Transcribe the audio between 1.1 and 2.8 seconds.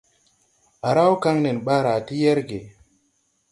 kaŋ nen ɓaara ti yɛrge.